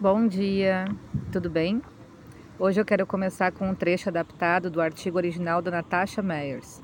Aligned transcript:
Bom 0.00 0.28
dia, 0.28 0.84
tudo 1.32 1.50
bem? 1.50 1.82
Hoje 2.56 2.80
eu 2.80 2.84
quero 2.84 3.04
começar 3.04 3.50
com 3.50 3.68
um 3.68 3.74
trecho 3.74 4.08
adaptado 4.08 4.70
do 4.70 4.80
artigo 4.80 5.16
original 5.16 5.60
da 5.60 5.72
Natasha 5.72 6.22
Meyers. 6.22 6.80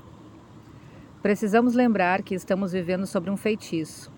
Precisamos 1.21 1.73
lembrar 1.73 2.23
que 2.23 2.35
estamos 2.35 2.73
vivendo 2.73 3.07
sobre 3.07 3.31
um 3.31 3.37
feitiço. 3.37 4.11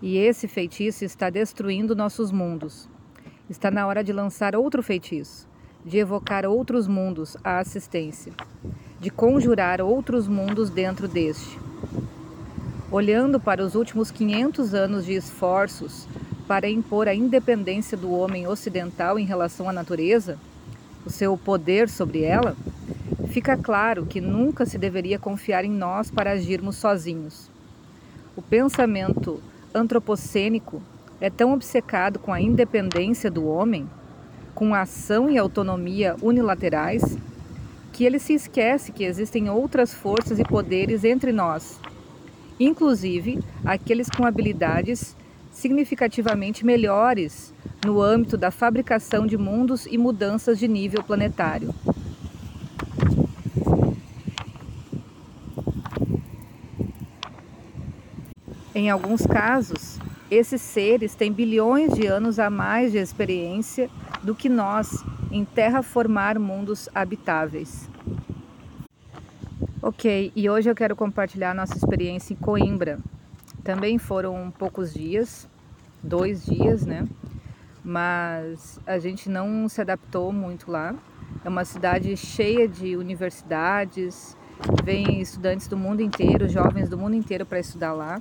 E 0.00 0.16
esse 0.16 0.48
feitiço 0.48 1.04
está 1.04 1.28
destruindo 1.28 1.94
nossos 1.94 2.32
mundos. 2.32 2.88
Está 3.50 3.70
na 3.70 3.86
hora 3.86 4.02
de 4.02 4.10
lançar 4.10 4.56
outro 4.56 4.82
feitiço, 4.82 5.46
de 5.84 5.98
evocar 5.98 6.46
outros 6.46 6.88
mundos 6.88 7.36
à 7.44 7.58
assistência, 7.58 8.32
de 8.98 9.10
conjurar 9.10 9.82
outros 9.82 10.26
mundos 10.26 10.70
dentro 10.70 11.06
deste. 11.06 11.60
Olhando 12.90 13.38
para 13.38 13.62
os 13.62 13.74
últimos 13.74 14.10
500 14.10 14.72
anos 14.72 15.04
de 15.04 15.12
esforços 15.12 16.08
para 16.46 16.68
impor 16.68 17.08
a 17.08 17.14
independência 17.14 17.96
do 17.96 18.12
homem 18.12 18.46
ocidental 18.46 19.18
em 19.18 19.24
relação 19.24 19.68
à 19.68 19.72
natureza, 19.72 20.38
o 21.04 21.10
seu 21.10 21.36
poder 21.36 21.88
sobre 21.88 22.22
ela, 22.22 22.56
fica 23.28 23.56
claro 23.56 24.06
que 24.06 24.20
nunca 24.20 24.66
se 24.66 24.76
deveria 24.76 25.18
confiar 25.18 25.64
em 25.64 25.70
nós 25.70 26.10
para 26.10 26.32
agirmos 26.32 26.76
sozinhos. 26.76 27.50
O 28.36 28.42
pensamento 28.42 29.40
antropocênico 29.74 30.82
é 31.20 31.30
tão 31.30 31.52
obcecado 31.52 32.18
com 32.18 32.32
a 32.32 32.40
independência 32.40 33.30
do 33.30 33.46
homem, 33.46 33.88
com 34.54 34.74
a 34.74 34.82
ação 34.82 35.30
e 35.30 35.38
autonomia 35.38 36.16
unilaterais, 36.20 37.16
que 37.92 38.04
ele 38.04 38.18
se 38.18 38.34
esquece 38.34 38.92
que 38.92 39.04
existem 39.04 39.50
outras 39.50 39.92
forças 39.92 40.38
e 40.38 40.44
poderes 40.44 41.04
entre 41.04 41.32
nós, 41.32 41.78
inclusive 42.58 43.38
aqueles 43.64 44.08
com 44.08 44.24
habilidades 44.24 45.16
significativamente 45.52 46.66
melhores 46.66 47.54
no 47.84 48.00
âmbito 48.02 48.36
da 48.36 48.50
fabricação 48.50 49.26
de 49.26 49.36
mundos 49.36 49.86
e 49.86 49.96
mudanças 49.96 50.58
de 50.58 50.66
nível 50.66 51.02
planetário. 51.04 51.72
Em 58.74 58.88
alguns 58.88 59.26
casos, 59.26 59.98
esses 60.30 60.62
seres 60.62 61.14
têm 61.14 61.30
bilhões 61.30 61.92
de 61.92 62.06
anos 62.06 62.38
a 62.38 62.48
mais 62.48 62.90
de 62.90 62.98
experiência 62.98 63.90
do 64.22 64.34
que 64.34 64.48
nós 64.48 65.04
em 65.30 65.44
terraformar 65.44 66.40
mundos 66.40 66.88
habitáveis. 66.94 67.88
Ok, 69.82 70.32
e 70.34 70.48
hoje 70.48 70.70
eu 70.70 70.74
quero 70.74 70.96
compartilhar 70.96 71.54
nossa 71.54 71.76
experiência 71.76 72.32
em 72.32 72.36
Coimbra. 72.36 72.98
Também 73.62 73.98
foram 73.98 74.52
poucos 74.58 74.94
dias, 74.94 75.48
dois 76.02 76.44
dias, 76.44 76.84
né? 76.84 77.06
Mas 77.84 78.80
a 78.86 78.98
gente 78.98 79.28
não 79.28 79.68
se 79.68 79.80
adaptou 79.80 80.32
muito 80.32 80.70
lá. 80.70 80.94
É 81.44 81.48
uma 81.48 81.64
cidade 81.64 82.16
cheia 82.16 82.68
de 82.68 82.96
universidades, 82.96 84.36
vem 84.84 85.20
estudantes 85.20 85.66
do 85.66 85.76
mundo 85.76 86.00
inteiro, 86.00 86.48
jovens 86.48 86.88
do 86.88 86.96
mundo 86.96 87.14
inteiro 87.14 87.44
para 87.44 87.58
estudar 87.58 87.92
lá. 87.92 88.20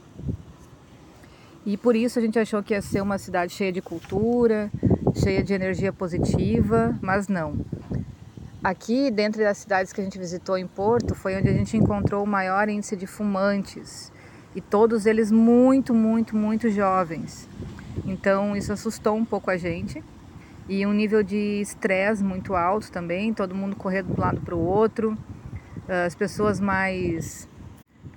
E 1.65 1.77
por 1.77 1.95
isso 1.95 2.17
a 2.17 2.21
gente 2.21 2.39
achou 2.39 2.63
que 2.63 2.73
ia 2.73 2.81
ser 2.81 3.01
uma 3.01 3.17
cidade 3.17 3.53
cheia 3.53 3.71
de 3.71 3.81
cultura, 3.81 4.71
cheia 5.13 5.43
de 5.43 5.53
energia 5.53 5.93
positiva, 5.93 6.97
mas 7.01 7.27
não. 7.27 7.59
Aqui, 8.63 9.11
dentro 9.11 9.41
das 9.41 9.57
cidades 9.57 9.91
que 9.91 10.01
a 10.01 10.03
gente 10.03 10.17
visitou 10.17 10.57
em 10.57 10.67
Porto, 10.67 11.13
foi 11.13 11.35
onde 11.35 11.49
a 11.49 11.53
gente 11.53 11.75
encontrou 11.77 12.23
o 12.23 12.27
maior 12.27 12.69
índice 12.69 12.95
de 12.95 13.05
fumantes 13.05 14.11
e 14.55 14.61
todos 14.61 15.05
eles 15.05 15.31
muito, 15.31 15.93
muito, 15.93 16.35
muito 16.35 16.69
jovens. 16.69 17.47
Então 18.11 18.57
isso 18.57 18.73
assustou 18.73 19.15
um 19.15 19.23
pouco 19.23 19.49
a 19.49 19.55
gente. 19.55 20.03
E 20.67 20.85
um 20.85 20.91
nível 20.91 21.23
de 21.23 21.61
estresse 21.61 22.21
muito 22.23 22.55
alto 22.55 22.91
também, 22.91 23.33
todo 23.33 23.55
mundo 23.55 23.75
correndo 23.75 24.13
de 24.13 24.19
um 24.19 24.21
lado 24.21 24.41
para 24.41 24.55
o 24.55 24.59
outro, 24.59 25.17
as 26.05 26.13
pessoas 26.13 26.59
mais 26.59 27.49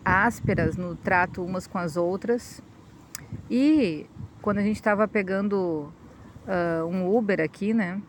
ásperas 0.04 0.76
no 0.76 0.96
trato 0.96 1.44
umas 1.44 1.66
com 1.66 1.78
as 1.78 1.96
outras. 1.96 2.60
E 3.48 4.06
quando 4.42 4.58
a 4.58 4.62
gente 4.62 4.76
estava 4.76 5.06
pegando 5.06 5.92
uh, 6.46 6.86
um 6.86 7.16
Uber 7.16 7.40
aqui, 7.40 7.72
né? 7.72 8.00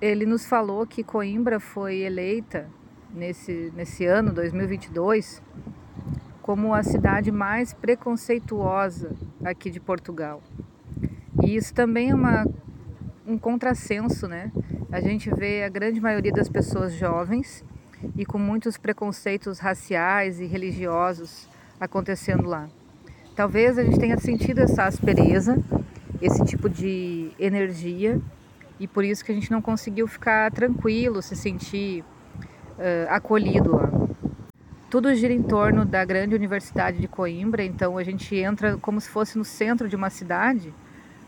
Ele 0.00 0.26
nos 0.26 0.46
falou 0.46 0.86
que 0.86 1.02
Coimbra 1.02 1.58
foi 1.58 2.00
eleita 2.00 2.68
nesse, 3.12 3.72
nesse 3.74 4.04
ano, 4.04 4.30
2022, 4.32 5.42
como 6.42 6.74
a 6.74 6.82
cidade 6.82 7.32
mais 7.32 7.72
preconceituosa 7.72 9.16
aqui 9.42 9.70
de 9.70 9.80
Portugal. 9.80 10.42
E 11.46 11.54
isso 11.54 11.72
também 11.72 12.10
é 12.10 12.14
uma, 12.14 12.44
um 13.24 13.38
contrassenso, 13.38 14.26
né? 14.26 14.50
A 14.90 15.00
gente 15.00 15.32
vê 15.32 15.62
a 15.62 15.68
grande 15.68 16.00
maioria 16.00 16.32
das 16.32 16.48
pessoas 16.48 16.92
jovens 16.92 17.64
e 18.16 18.26
com 18.26 18.36
muitos 18.36 18.76
preconceitos 18.76 19.60
raciais 19.60 20.40
e 20.40 20.44
religiosos 20.44 21.48
acontecendo 21.78 22.48
lá. 22.48 22.68
Talvez 23.36 23.78
a 23.78 23.84
gente 23.84 23.96
tenha 23.96 24.18
sentido 24.18 24.58
essa 24.58 24.86
aspereza, 24.86 25.56
esse 26.20 26.44
tipo 26.44 26.68
de 26.68 27.30
energia, 27.38 28.20
e 28.80 28.88
por 28.88 29.04
isso 29.04 29.24
que 29.24 29.30
a 29.30 29.34
gente 29.34 29.52
não 29.52 29.62
conseguiu 29.62 30.08
ficar 30.08 30.50
tranquilo, 30.50 31.22
se 31.22 31.36
sentir 31.36 32.02
uh, 32.02 33.06
acolhido 33.08 33.76
lá. 33.76 33.88
Tudo 34.90 35.14
gira 35.14 35.32
em 35.32 35.44
torno 35.44 35.84
da 35.84 36.04
grande 36.04 36.34
universidade 36.34 36.98
de 36.98 37.06
Coimbra, 37.06 37.62
então 37.62 37.96
a 37.96 38.02
gente 38.02 38.34
entra 38.34 38.76
como 38.78 39.00
se 39.00 39.08
fosse 39.08 39.38
no 39.38 39.44
centro 39.44 39.88
de 39.88 39.94
uma 39.94 40.10
cidade, 40.10 40.74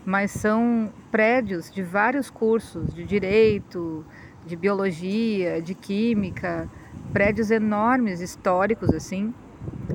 mas 0.05 0.31
são 0.31 0.91
prédios 1.11 1.71
de 1.71 1.83
vários 1.83 2.29
cursos, 2.29 2.93
de 2.93 3.03
direito, 3.03 4.05
de 4.45 4.55
biologia, 4.55 5.61
de 5.61 5.75
química, 5.75 6.69
prédios 7.11 7.51
enormes, 7.51 8.21
históricos 8.21 8.89
assim, 8.91 9.33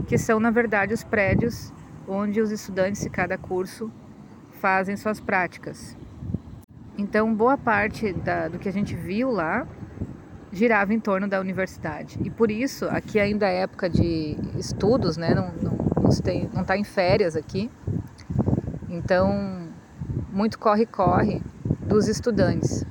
que 0.07 0.19
são 0.19 0.39
na 0.39 0.51
verdade 0.51 0.93
os 0.93 1.03
prédios 1.03 1.73
onde 2.07 2.41
os 2.41 2.51
estudantes 2.51 3.03
de 3.03 3.11
cada 3.11 3.39
curso 3.39 3.91
fazem 4.61 4.97
suas 4.97 5.21
práticas. 5.21 5.97
Então, 6.97 7.35
boa 7.35 7.59
parte 7.59 8.13
da, 8.13 8.49
do 8.49 8.59
que 8.59 8.69
a 8.69 8.73
gente 8.73 8.95
viu 8.95 9.31
lá 9.31 9.67
girava 10.53 10.95
em 10.95 11.01
torno 11.01 11.29
da 11.29 11.41
universidade. 11.41 12.19
E 12.23 12.31
por 12.31 12.51
isso, 12.51 12.87
aqui 12.87 13.19
ainda 13.19 13.49
é 13.49 13.63
época 13.63 13.91
de 13.91 14.37
estudos, 14.57 15.17
né? 15.17 15.35
Não, 15.35 15.53
não, 15.61 15.77
não 16.53 16.63
está 16.63 16.77
em 16.77 16.85
férias 16.85 17.35
aqui. 17.35 17.69
Então, 18.89 19.69
muito 20.35 20.59
corre-corre 20.59 21.41
dos 21.87 22.09
estudantes. 22.09 22.85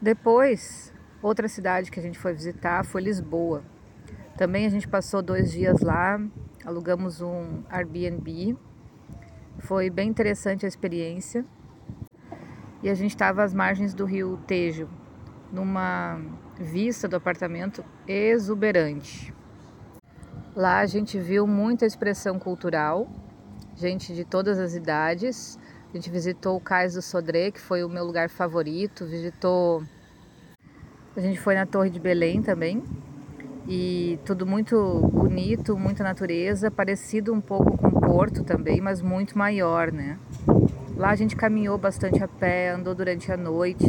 Depois, 0.00 0.92
outra 1.22 1.48
cidade 1.48 1.90
que 1.90 1.98
a 1.98 2.02
gente 2.02 2.18
foi 2.18 2.34
visitar 2.34 2.84
foi 2.84 3.00
Lisboa. 3.00 3.62
Também 4.36 4.66
a 4.66 4.68
gente 4.68 4.86
passou 4.86 5.22
dois 5.22 5.50
dias 5.50 5.80
lá, 5.80 6.20
alugamos 6.66 7.22
um 7.22 7.62
Airbnb. 7.70 8.58
Foi 9.60 9.88
bem 9.88 10.10
interessante 10.10 10.66
a 10.66 10.68
experiência. 10.68 11.46
E 12.82 12.90
a 12.90 12.94
gente 12.94 13.12
estava 13.12 13.42
às 13.42 13.54
margens 13.54 13.94
do 13.94 14.04
rio 14.04 14.38
Tejo, 14.46 14.90
numa 15.50 16.20
vista 16.60 17.08
do 17.08 17.16
apartamento 17.16 17.82
exuberante. 18.06 19.32
Lá 20.54 20.80
a 20.80 20.86
gente 20.86 21.18
viu 21.18 21.46
muita 21.46 21.86
expressão 21.86 22.38
cultural, 22.38 23.08
gente 23.74 24.14
de 24.14 24.26
todas 24.26 24.58
as 24.58 24.74
idades. 24.74 25.58
A 25.92 25.96
gente 25.96 26.08
visitou 26.08 26.56
o 26.56 26.60
Cais 26.60 26.94
do 26.94 27.02
Sodré, 27.02 27.50
que 27.50 27.60
foi 27.60 27.84
o 27.84 27.88
meu 27.88 28.02
lugar 28.02 28.30
favorito. 28.30 29.04
Visitou. 29.04 29.82
A 31.14 31.20
gente 31.20 31.38
foi 31.38 31.54
na 31.54 31.66
Torre 31.66 31.90
de 31.90 32.00
Belém 32.00 32.40
também. 32.40 32.82
E 33.68 34.18
tudo 34.24 34.46
muito 34.46 35.06
bonito, 35.12 35.76
muita 35.76 36.02
natureza, 36.02 36.70
parecido 36.70 37.34
um 37.34 37.42
pouco 37.42 37.76
com 37.76 37.90
Porto 37.90 38.42
também, 38.42 38.80
mas 38.80 39.02
muito 39.02 39.36
maior, 39.36 39.92
né? 39.92 40.18
Lá 40.96 41.10
a 41.10 41.14
gente 41.14 41.36
caminhou 41.36 41.76
bastante 41.76 42.24
a 42.24 42.28
pé, 42.28 42.70
andou 42.70 42.94
durante 42.94 43.30
a 43.30 43.36
noite 43.36 43.86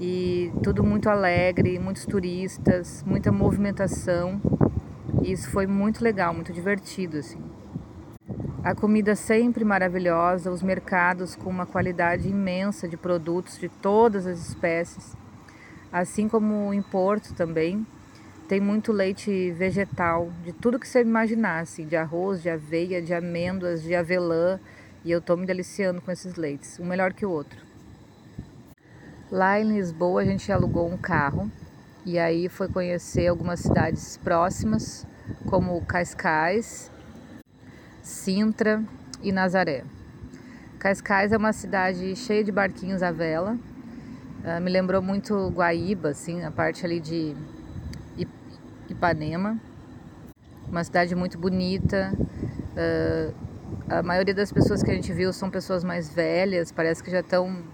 e 0.00 0.50
tudo 0.62 0.82
muito 0.82 1.10
alegre, 1.10 1.78
muitos 1.78 2.06
turistas, 2.06 3.04
muita 3.06 3.30
movimentação. 3.30 4.40
E 5.22 5.32
isso 5.32 5.50
foi 5.50 5.66
muito 5.66 6.02
legal, 6.02 6.32
muito 6.32 6.50
divertido 6.50 7.18
assim. 7.18 7.49
A 8.62 8.74
comida 8.74 9.16
sempre 9.16 9.64
maravilhosa, 9.64 10.50
os 10.50 10.62
mercados 10.62 11.34
com 11.34 11.48
uma 11.48 11.64
qualidade 11.64 12.28
imensa 12.28 12.86
de 12.86 12.94
produtos 12.94 13.56
de 13.56 13.70
todas 13.70 14.26
as 14.26 14.38
espécies. 14.48 15.16
Assim 15.90 16.28
como 16.28 16.72
em 16.74 16.82
Porto 16.82 17.32
também, 17.32 17.86
tem 18.46 18.60
muito 18.60 18.92
leite 18.92 19.50
vegetal, 19.52 20.30
de 20.44 20.52
tudo 20.52 20.78
que 20.78 20.86
você 20.86 21.00
imaginasse, 21.00 21.86
de 21.86 21.96
arroz, 21.96 22.42
de 22.42 22.50
aveia, 22.50 23.00
de 23.00 23.14
amêndoas, 23.14 23.82
de 23.82 23.94
avelã, 23.94 24.60
e 25.06 25.10
eu 25.10 25.22
tô 25.22 25.38
me 25.38 25.46
deliciando 25.46 26.02
com 26.02 26.10
esses 26.12 26.34
leites, 26.34 26.78
um 26.78 26.84
melhor 26.84 27.14
que 27.14 27.24
o 27.24 27.30
outro. 27.30 27.64
Lá 29.30 29.58
em 29.58 29.72
Lisboa 29.72 30.20
a 30.20 30.24
gente 30.26 30.52
alugou 30.52 30.86
um 30.86 30.98
carro 30.98 31.50
e 32.04 32.18
aí 32.18 32.46
foi 32.46 32.68
conhecer 32.68 33.26
algumas 33.26 33.60
cidades 33.60 34.18
próximas, 34.18 35.06
como 35.46 35.80
Cascais, 35.86 36.89
Sintra 38.20 38.84
e 39.22 39.32
Nazaré. 39.32 39.82
Cascais 40.78 41.32
é 41.32 41.38
uma 41.38 41.54
cidade 41.54 42.14
cheia 42.14 42.44
de 42.44 42.52
barquinhos 42.52 43.02
à 43.02 43.10
vela. 43.10 43.56
Uh, 44.44 44.60
me 44.60 44.70
lembrou 44.70 45.00
muito 45.00 45.48
Guaíba, 45.48 46.10
assim, 46.10 46.44
a 46.44 46.50
parte 46.50 46.84
ali 46.84 47.00
de 47.00 47.34
Ipanema. 48.90 49.58
Uma 50.68 50.84
cidade 50.84 51.14
muito 51.14 51.38
bonita. 51.38 52.12
Uh, 52.76 53.34
a 53.88 54.02
maioria 54.02 54.34
das 54.34 54.52
pessoas 54.52 54.82
que 54.82 54.90
a 54.90 54.94
gente 54.94 55.10
viu 55.14 55.32
são 55.32 55.48
pessoas 55.48 55.82
mais 55.82 56.12
velhas, 56.12 56.70
parece 56.70 57.02
que 57.02 57.10
já 57.10 57.20
estão 57.20 57.64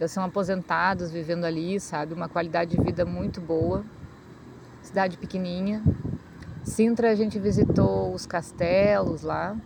já 0.00 0.08
são 0.08 0.24
aposentados 0.24 1.12
vivendo 1.12 1.44
ali, 1.44 1.78
sabe? 1.78 2.14
Uma 2.14 2.28
qualidade 2.28 2.76
de 2.76 2.82
vida 2.82 3.04
muito 3.04 3.40
boa. 3.40 3.84
Cidade 4.82 5.16
pequenininha. 5.16 5.80
Sintra 6.64 7.12
a 7.12 7.14
gente 7.14 7.38
visitou 7.38 8.12
os 8.12 8.26
castelos 8.26 9.22
lá 9.22 9.56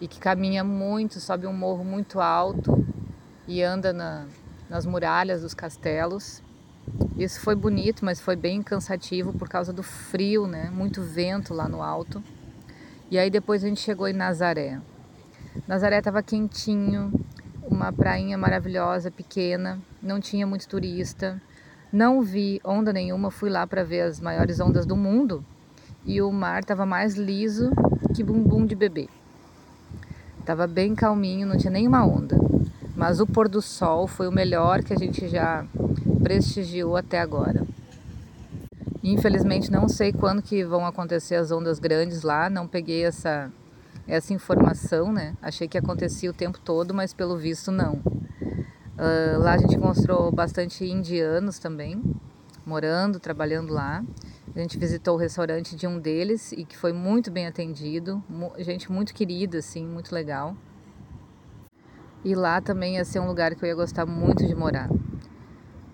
e 0.00 0.08
que 0.08 0.18
caminha 0.18 0.64
muito, 0.64 1.20
sobe 1.20 1.46
um 1.46 1.52
morro 1.52 1.84
muito 1.84 2.20
alto 2.20 2.84
e 3.46 3.62
anda 3.62 3.92
na, 3.92 4.26
nas 4.68 4.86
muralhas 4.86 5.42
dos 5.42 5.52
castelos. 5.52 6.42
Isso 7.16 7.40
foi 7.40 7.54
bonito, 7.54 8.04
mas 8.04 8.20
foi 8.20 8.34
bem 8.34 8.62
cansativo 8.62 9.32
por 9.32 9.48
causa 9.48 9.72
do 9.72 9.82
frio, 9.82 10.46
né? 10.46 10.70
Muito 10.70 11.02
vento 11.02 11.52
lá 11.52 11.68
no 11.68 11.82
alto. 11.82 12.22
E 13.10 13.18
aí 13.18 13.28
depois 13.28 13.62
a 13.62 13.68
gente 13.68 13.80
chegou 13.80 14.08
em 14.08 14.12
Nazaré. 14.12 14.80
Nazaré 15.66 15.98
estava 15.98 16.22
quentinho, 16.22 17.12
uma 17.62 17.92
prainha 17.92 18.38
maravilhosa, 18.38 19.10
pequena, 19.10 19.78
não 20.02 20.20
tinha 20.20 20.46
muito 20.46 20.66
turista. 20.66 21.40
Não 21.92 22.22
vi 22.22 22.60
onda 22.64 22.92
nenhuma, 22.92 23.30
fui 23.30 23.50
lá 23.50 23.66
para 23.66 23.82
ver 23.82 24.02
as 24.02 24.20
maiores 24.20 24.60
ondas 24.60 24.86
do 24.86 24.96
mundo 24.96 25.44
e 26.04 26.22
o 26.22 26.30
mar 26.30 26.60
estava 26.60 26.86
mais 26.86 27.16
liso 27.16 27.70
que 28.14 28.22
bumbum 28.22 28.64
de 28.64 28.76
bebê. 28.76 29.08
Tava 30.50 30.66
bem 30.66 30.96
calminho, 30.96 31.46
não 31.46 31.56
tinha 31.56 31.70
nenhuma 31.70 32.04
onda. 32.04 32.36
Mas 32.96 33.20
o 33.20 33.26
pôr 33.26 33.48
do 33.48 33.62
sol 33.62 34.08
foi 34.08 34.26
o 34.26 34.32
melhor 34.32 34.82
que 34.82 34.92
a 34.92 34.96
gente 34.96 35.28
já 35.28 35.64
prestigiou 36.24 36.96
até 36.96 37.20
agora. 37.20 37.64
Infelizmente 39.00 39.70
não 39.70 39.88
sei 39.88 40.12
quando 40.12 40.42
que 40.42 40.64
vão 40.64 40.84
acontecer 40.84 41.36
as 41.36 41.52
ondas 41.52 41.78
grandes 41.78 42.22
lá, 42.22 42.50
não 42.50 42.66
peguei 42.66 43.04
essa 43.04 43.48
essa 44.08 44.34
informação, 44.34 45.12
né? 45.12 45.36
Achei 45.40 45.68
que 45.68 45.78
acontecia 45.78 46.28
o 46.28 46.34
tempo 46.34 46.58
todo, 46.58 46.92
mas 46.92 47.14
pelo 47.14 47.36
visto 47.36 47.70
não. 47.70 48.02
Uh, 48.98 49.38
lá 49.38 49.52
a 49.52 49.58
gente 49.58 49.76
encontrou 49.76 50.32
bastante 50.32 50.84
indianos 50.84 51.60
também, 51.60 52.02
morando, 52.66 53.20
trabalhando 53.20 53.72
lá. 53.72 54.02
Gente 54.60 54.76
visitou 54.76 55.14
o 55.14 55.16
restaurante 55.16 55.74
de 55.74 55.86
um 55.86 55.98
deles 55.98 56.52
e 56.52 56.66
que 56.66 56.76
foi 56.76 56.92
muito 56.92 57.30
bem 57.30 57.46
atendido, 57.46 58.22
gente 58.58 58.92
muito 58.92 59.14
querida, 59.14 59.56
assim, 59.56 59.86
muito 59.86 60.14
legal. 60.14 60.54
E 62.22 62.34
lá 62.34 62.60
também 62.60 62.96
ia 62.96 63.04
ser 63.06 63.20
um 63.20 63.26
lugar 63.26 63.54
que 63.54 63.64
eu 63.64 63.68
ia 63.70 63.74
gostar 63.74 64.04
muito 64.04 64.46
de 64.46 64.54
morar. 64.54 64.90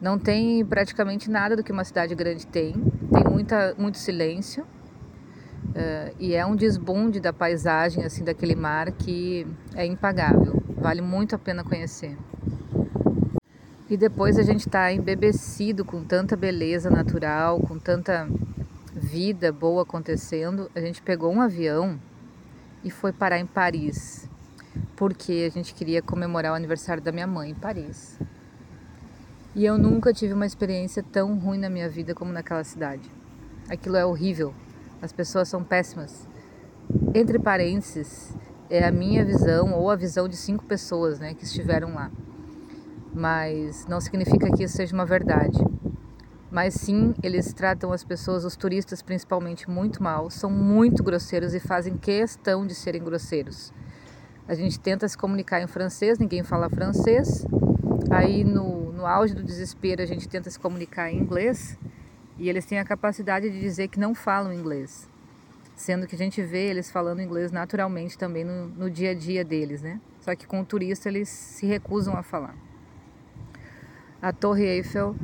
Não 0.00 0.18
tem 0.18 0.64
praticamente 0.64 1.30
nada 1.30 1.54
do 1.54 1.62
que 1.62 1.70
uma 1.70 1.84
cidade 1.84 2.12
grande 2.16 2.44
tem, 2.44 2.72
tem 2.72 3.24
muita, 3.30 3.72
muito 3.78 3.98
silêncio, 3.98 4.66
Uh, 5.66 6.14
e 6.18 6.34
é 6.34 6.46
um 6.46 6.56
desbunde 6.56 7.20
da 7.20 7.34
paisagem 7.34 8.02
assim 8.02 8.24
daquele 8.24 8.54
mar 8.54 8.90
que 8.92 9.46
é 9.74 9.84
impagável, 9.84 10.62
vale 10.78 11.02
muito 11.02 11.34
a 11.34 11.38
pena 11.38 11.62
conhecer. 11.62 12.16
E 13.90 13.96
depois 13.96 14.38
a 14.38 14.42
gente 14.42 14.66
está 14.66 14.90
embebecido 14.90 15.84
com 15.84 16.02
tanta 16.02 16.34
beleza 16.34 16.88
natural, 16.88 17.60
com 17.60 17.78
tanta 17.78 18.26
vida 19.06 19.52
boa 19.52 19.82
acontecendo, 19.82 20.68
a 20.74 20.80
gente 20.80 21.00
pegou 21.00 21.32
um 21.32 21.40
avião 21.40 21.96
e 22.82 22.90
foi 22.90 23.12
parar 23.12 23.38
em 23.38 23.46
Paris, 23.46 24.28
porque 24.96 25.46
a 25.48 25.50
gente 25.50 25.72
queria 25.72 26.02
comemorar 26.02 26.52
o 26.52 26.56
aniversário 26.56 27.00
da 27.00 27.12
minha 27.12 27.26
mãe 27.26 27.50
em 27.50 27.54
Paris. 27.54 28.18
E 29.54 29.64
eu 29.64 29.78
nunca 29.78 30.12
tive 30.12 30.34
uma 30.34 30.44
experiência 30.44 31.04
tão 31.04 31.38
ruim 31.38 31.56
na 31.56 31.70
minha 31.70 31.88
vida 31.88 32.16
como 32.16 32.32
naquela 32.32 32.64
cidade. 32.64 33.08
Aquilo 33.70 33.96
é 33.96 34.04
horrível, 34.04 34.52
as 35.00 35.12
pessoas 35.12 35.48
são 35.48 35.62
péssimas. 35.62 36.28
Entre 37.14 37.38
parênteses, 37.38 38.36
é 38.68 38.84
a 38.84 38.90
minha 38.90 39.24
visão 39.24 39.72
ou 39.72 39.88
a 39.88 39.94
visão 39.94 40.26
de 40.26 40.36
cinco 40.36 40.64
pessoas 40.64 41.20
né, 41.20 41.32
que 41.32 41.44
estiveram 41.44 41.94
lá. 41.94 42.10
Mas 43.14 43.86
não 43.86 44.00
significa 44.00 44.50
que 44.50 44.64
isso 44.64 44.76
seja 44.76 44.92
uma 44.92 45.06
verdade. 45.06 45.58
Mas 46.56 46.72
sim, 46.72 47.14
eles 47.22 47.52
tratam 47.52 47.92
as 47.92 48.02
pessoas, 48.02 48.42
os 48.42 48.56
turistas 48.56 49.02
principalmente, 49.02 49.68
muito 49.68 50.02
mal, 50.02 50.30
são 50.30 50.48
muito 50.48 51.02
grosseiros 51.02 51.52
e 51.52 51.60
fazem 51.60 51.98
questão 51.98 52.66
de 52.66 52.74
serem 52.74 53.04
grosseiros. 53.04 53.74
A 54.48 54.54
gente 54.54 54.80
tenta 54.80 55.06
se 55.06 55.18
comunicar 55.18 55.60
em 55.60 55.66
francês, 55.66 56.18
ninguém 56.18 56.42
fala 56.42 56.70
francês. 56.70 57.44
Aí 58.10 58.42
no, 58.42 58.90
no 58.90 59.04
auge 59.04 59.34
do 59.34 59.42
desespero 59.42 60.00
a 60.00 60.06
gente 60.06 60.26
tenta 60.26 60.48
se 60.48 60.58
comunicar 60.58 61.12
em 61.12 61.18
inglês 61.18 61.78
e 62.38 62.48
eles 62.48 62.64
têm 62.64 62.78
a 62.78 62.86
capacidade 62.86 63.50
de 63.50 63.60
dizer 63.60 63.88
que 63.88 64.00
não 64.00 64.14
falam 64.14 64.50
inglês, 64.50 65.10
sendo 65.74 66.06
que 66.06 66.14
a 66.14 66.18
gente 66.18 66.40
vê 66.40 66.70
eles 66.70 66.90
falando 66.90 67.20
inglês 67.20 67.52
naturalmente 67.52 68.16
também 68.16 68.44
no, 68.44 68.68
no 68.68 68.90
dia 68.90 69.10
a 69.10 69.14
dia 69.14 69.44
deles, 69.44 69.82
né? 69.82 70.00
Só 70.22 70.34
que 70.34 70.46
com 70.46 70.62
o 70.62 70.64
turista 70.64 71.10
eles 71.10 71.28
se 71.28 71.66
recusam 71.66 72.16
a 72.16 72.22
falar. 72.22 72.56
A 74.22 74.32
Torre 74.32 74.64
Eiffel 74.64 75.14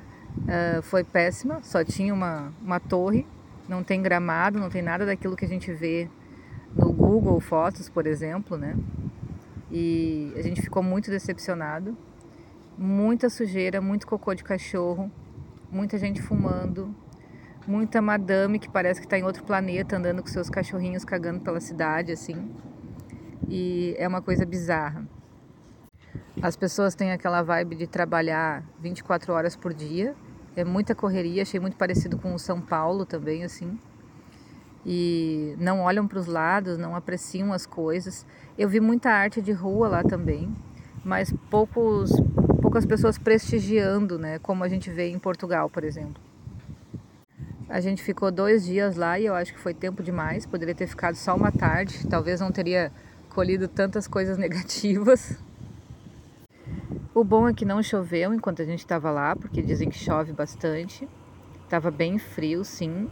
uh, 0.53 0.83
foi 0.83 1.03
péssima, 1.03 1.63
só 1.63 1.83
tinha 1.83 2.13
uma, 2.13 2.53
uma 2.61 2.79
torre, 2.79 3.27
não 3.69 3.83
tem 3.83 4.03
gramado, 4.03 4.59
não 4.59 4.69
tem 4.69 4.83
nada 4.83 5.07
daquilo 5.07 5.35
que 5.35 5.45
a 5.45 5.49
gente 5.49 5.73
vê 5.73 6.09
no 6.77 6.93
Google 6.93 7.41
Fotos, 7.41 7.89
por 7.89 8.07
exemplo, 8.07 8.57
né? 8.57 8.77
E 9.71 10.33
a 10.37 10.43
gente 10.43 10.61
ficou 10.61 10.83
muito 10.83 11.11
decepcionado. 11.11 11.97
Muita 12.77 13.29
sujeira, 13.29 13.81
muito 13.81 14.07
cocô 14.07 14.35
de 14.35 14.43
cachorro, 14.43 15.11
muita 15.71 15.99
gente 15.99 16.23
fumando, 16.23 16.95
muita 17.67 18.01
madame 18.01 18.59
que 18.59 18.69
parece 18.69 19.01
que 19.01 19.07
está 19.07 19.19
em 19.19 19.23
outro 19.23 19.45
planeta 19.45 19.97
andando 19.97 20.23
com 20.23 20.29
seus 20.29 20.49
cachorrinhos 20.49 21.05
cagando 21.05 21.41
pela 21.41 21.61
cidade, 21.61 22.13
assim. 22.13 22.51
E 23.49 23.95
é 23.99 24.09
uma 24.09 24.23
coisa 24.23 24.45
bizarra. 24.47 25.07
As 26.41 26.57
pessoas 26.57 26.95
têm 26.95 27.13
aquela 27.13 27.43
vibe 27.43 27.77
de 27.77 27.87
trabalhar 27.87 28.65
24 28.81 29.33
horas 29.33 29.55
por 29.55 29.73
dia. 29.75 30.15
É 30.55 30.65
muita 30.65 30.95
correria, 30.95 31.43
achei 31.43 31.59
muito 31.59 31.77
parecido 31.77 32.19
com 32.19 32.35
o 32.35 32.39
São 32.39 32.61
Paulo 32.61 33.07
também, 33.07 33.43
assim. 33.43 33.79
E 34.85 35.55
não 35.59 35.81
olham 35.81 36.07
para 36.07 36.19
os 36.19 36.27
lados, 36.27 36.77
não 36.77 36.95
apreciam 36.95 37.53
as 37.53 37.65
coisas. 37.65 38.27
Eu 38.59 38.69
vi 38.69 38.81
muita 38.81 39.11
arte 39.11 39.41
de 39.41 39.53
rua 39.53 39.89
lá 39.89 40.03
também, 40.03 40.55
mas 41.05 41.33
poucos 41.51 42.11
poucas 42.61 42.87
pessoas 42.87 43.19
prestigiando, 43.19 44.19
né? 44.19 44.39
Como 44.39 44.65
a 44.65 44.69
gente 44.69 44.91
vê 44.91 45.09
em 45.09 45.19
Portugal, 45.19 45.69
por 45.69 45.85
exemplo. 45.85 46.23
A 47.69 47.81
gente 47.81 48.03
ficou 48.03 48.31
dois 48.31 48.65
dias 48.65 48.97
lá 48.97 49.19
e 49.19 49.27
eu 49.27 49.35
acho 49.35 49.53
que 49.53 49.59
foi 49.59 49.73
tempo 49.73 50.03
demais. 50.03 50.44
Poderia 50.44 50.75
ter 50.75 50.87
ficado 50.87 51.15
só 51.15 51.35
uma 51.35 51.51
tarde, 51.51 52.06
talvez 52.06 52.41
não 52.41 52.53
teria 52.53 52.93
colhido 53.31 53.67
tantas 53.67 54.06
coisas 54.06 54.37
negativas. 54.39 55.39
O 57.15 57.23
bom 57.23 57.47
é 57.47 57.53
que 57.53 57.67
não 57.67 57.83
choveu 57.83 58.33
enquanto 58.33 58.63
a 58.63 58.65
gente 58.65 58.79
estava 58.79 59.11
lá, 59.11 59.37
porque 59.37 59.61
dizem 59.61 59.91
que 59.91 59.99
chove 59.99 60.33
bastante. 60.33 61.07
Tava 61.69 61.91
bem 61.91 62.19
frio, 62.19 62.65
sim, 62.65 63.07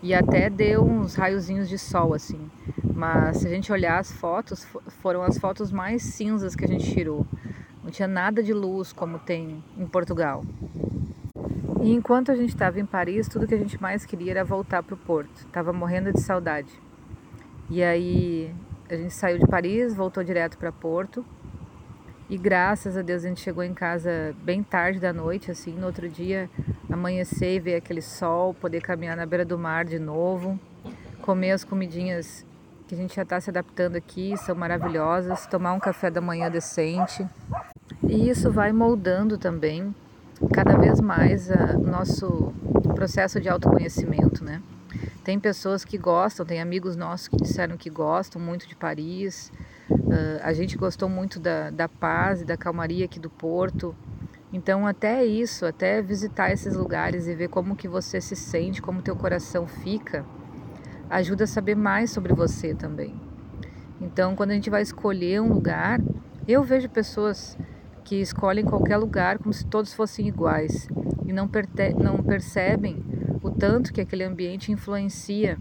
e 0.00 0.14
até 0.14 0.48
deu 0.48 0.84
uns 0.84 1.16
raiozinhos 1.16 1.68
de 1.68 1.76
sol 1.76 2.14
assim. 2.14 2.48
Mas 2.94 3.38
se 3.38 3.48
a 3.48 3.50
gente 3.50 3.72
olhar 3.72 3.98
as 3.98 4.12
fotos, 4.12 4.64
foram 5.02 5.22
as 5.22 5.36
fotos 5.36 5.72
mais 5.72 6.00
cinzas 6.00 6.54
que 6.54 6.64
a 6.64 6.68
gente 6.68 6.92
tirou. 6.92 7.26
Não 7.82 7.90
tinha 7.90 8.06
nada 8.06 8.40
de 8.40 8.54
luz 8.54 8.92
como 8.92 9.18
tem 9.18 9.64
em 9.76 9.86
Portugal. 9.86 10.44
E 11.82 11.92
enquanto 11.92 12.30
a 12.30 12.36
gente 12.36 12.50
estava 12.50 12.78
em 12.78 12.86
Paris, 12.86 13.26
tudo 13.26 13.48
que 13.48 13.54
a 13.54 13.58
gente 13.58 13.82
mais 13.82 14.06
queria 14.06 14.30
era 14.30 14.44
voltar 14.44 14.82
para 14.82 14.94
o 14.94 14.98
Porto. 14.98 15.44
Tava 15.48 15.72
morrendo 15.72 16.12
de 16.12 16.20
saudade. 16.20 16.72
E 17.68 17.82
aí 17.82 18.54
a 18.88 18.94
gente 18.94 19.12
saiu 19.12 19.38
de 19.38 19.46
Paris, 19.48 19.92
voltou 19.92 20.22
direto 20.22 20.56
para 20.56 20.70
Porto. 20.70 21.24
E 22.30 22.38
graças 22.38 22.96
a 22.96 23.02
Deus 23.02 23.24
a 23.24 23.28
gente 23.28 23.40
chegou 23.40 23.64
em 23.64 23.74
casa 23.74 24.32
bem 24.44 24.62
tarde 24.62 25.00
da 25.00 25.12
noite, 25.12 25.50
assim, 25.50 25.72
no 25.72 25.86
outro 25.86 26.08
dia 26.08 26.48
amanhecer 26.88 27.56
e 27.56 27.58
ver 27.58 27.74
aquele 27.74 28.00
sol, 28.00 28.54
poder 28.54 28.80
caminhar 28.80 29.16
na 29.16 29.26
beira 29.26 29.44
do 29.44 29.58
mar 29.58 29.84
de 29.84 29.98
novo, 29.98 30.56
comer 31.22 31.50
as 31.50 31.64
comidinhas 31.64 32.46
que 32.86 32.94
a 32.94 32.96
gente 32.96 33.16
já 33.16 33.22
está 33.22 33.40
se 33.40 33.50
adaptando 33.50 33.96
aqui, 33.96 34.36
são 34.36 34.54
maravilhosas, 34.54 35.44
tomar 35.48 35.72
um 35.72 35.80
café 35.80 36.08
da 36.08 36.20
manhã 36.20 36.48
decente. 36.48 37.26
E 38.04 38.30
isso 38.30 38.52
vai 38.52 38.72
moldando 38.72 39.36
também 39.36 39.92
cada 40.52 40.78
vez 40.78 41.00
mais 41.00 41.50
o 41.50 41.78
nosso 41.84 42.54
processo 42.94 43.40
de 43.40 43.48
autoconhecimento, 43.48 44.44
né? 44.44 44.62
Tem 45.24 45.40
pessoas 45.40 45.84
que 45.84 45.98
gostam, 45.98 46.46
tem 46.46 46.60
amigos 46.60 46.94
nossos 46.94 47.26
que 47.26 47.36
disseram 47.36 47.76
que 47.76 47.90
gostam 47.90 48.40
muito 48.40 48.68
de 48.68 48.76
Paris. 48.76 49.50
Uh, 49.90 50.40
a 50.42 50.52
gente 50.52 50.76
gostou 50.76 51.08
muito 51.08 51.38
da, 51.40 51.70
da 51.70 51.88
paz 51.88 52.42
e 52.42 52.44
da 52.44 52.56
calmaria 52.56 53.04
aqui 53.04 53.18
do 53.18 53.30
Porto. 53.30 53.94
Então 54.52 54.86
até 54.86 55.24
isso, 55.24 55.66
até 55.66 56.02
visitar 56.02 56.52
esses 56.52 56.74
lugares 56.74 57.28
e 57.28 57.34
ver 57.34 57.48
como 57.48 57.76
que 57.76 57.86
você 57.88 58.20
se 58.20 58.34
sente, 58.34 58.82
como 58.82 59.02
teu 59.02 59.14
coração 59.14 59.66
fica, 59.66 60.24
ajuda 61.08 61.44
a 61.44 61.46
saber 61.46 61.76
mais 61.76 62.10
sobre 62.10 62.34
você 62.34 62.74
também. 62.74 63.14
Então 64.00 64.34
quando 64.34 64.50
a 64.50 64.54
gente 64.54 64.70
vai 64.70 64.82
escolher 64.82 65.40
um 65.40 65.52
lugar, 65.52 66.00
Eu 66.48 66.64
vejo 66.64 66.88
pessoas 66.88 67.56
que 68.04 68.16
escolhem 68.16 68.64
qualquer 68.64 68.96
lugar 68.96 69.38
como 69.38 69.52
se 69.52 69.64
todos 69.66 69.94
fossem 69.94 70.26
iguais 70.26 70.88
e 71.24 71.32
não, 71.32 71.48
não 71.96 72.22
percebem 72.24 73.04
o 73.40 73.50
tanto 73.50 73.92
que 73.92 74.00
aquele 74.00 74.24
ambiente 74.24 74.72
influencia 74.72 75.58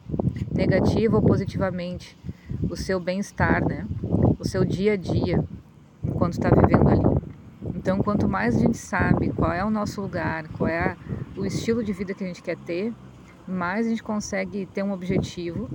negativa 0.52 1.16
ou 1.16 1.22
positivamente 1.22 2.18
o 2.68 2.76
seu 2.76 3.00
bem-estar, 3.00 3.64
né? 3.64 3.86
O 4.40 4.48
seu 4.48 4.64
dia 4.64 4.94
a 4.94 4.96
dia 4.96 5.44
enquanto 6.02 6.34
está 6.34 6.50
vivendo 6.50 6.88
ali. 6.88 7.20
Então, 7.76 8.00
quanto 8.00 8.28
mais 8.28 8.56
a 8.56 8.60
gente 8.60 8.78
sabe 8.78 9.32
qual 9.34 9.52
é 9.52 9.64
o 9.64 9.70
nosso 9.70 10.02
lugar, 10.02 10.48
qual 10.58 10.70
é 10.70 10.96
o 11.36 11.46
estilo 11.46 11.84
de 11.84 11.92
vida 11.92 12.14
que 12.14 12.24
a 12.24 12.28
gente 12.28 12.42
quer 12.42 12.58
ter, 12.58 12.94
mais 13.46 13.86
a 13.86 13.90
gente 13.90 14.02
consegue 14.02 14.66
ter 14.68 14.82
um 14.82 14.94
objetivo, 14.94 15.70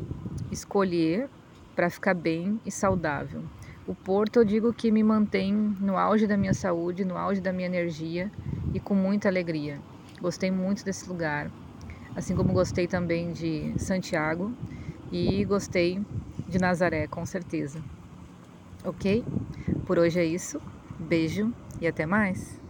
escolher 0.50 1.28
para 1.76 1.90
ficar 1.90 2.14
bem 2.14 2.58
e 2.64 2.70
saudável. 2.70 3.42
O 3.86 3.94
Porto 3.94 4.38
eu 4.38 4.44
digo 4.44 4.72
que 4.72 4.90
me 4.90 5.02
mantém 5.02 5.52
no 5.52 5.98
auge 5.98 6.26
da 6.26 6.36
minha 6.36 6.54
saúde, 6.54 7.04
no 7.04 7.18
auge 7.18 7.40
da 7.40 7.52
minha 7.52 7.66
energia 7.66 8.30
e 8.72 8.80
com 8.80 8.94
muita 8.94 9.28
alegria. 9.28 9.78
Gostei 10.22 10.50
muito 10.50 10.84
desse 10.84 11.06
lugar, 11.06 11.50
assim 12.16 12.34
como 12.34 12.52
gostei 12.54 12.86
também 12.86 13.32
de 13.32 13.74
Santiago 13.76 14.52
e 15.12 15.44
gostei 15.44 16.00
de 16.48 16.58
Nazaré, 16.58 17.06
com 17.06 17.26
certeza. 17.26 17.82
Ok? 18.84 19.24
Por 19.86 19.98
hoje 19.98 20.20
é 20.20 20.24
isso. 20.24 20.60
Beijo 20.98 21.52
e 21.80 21.86
até 21.86 22.06
mais! 22.06 22.63